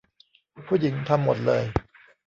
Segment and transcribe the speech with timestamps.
[0.65, 1.63] ผู้หญิงทำหมดเลย